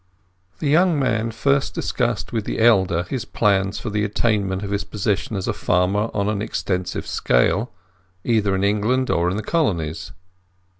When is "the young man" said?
0.57-1.29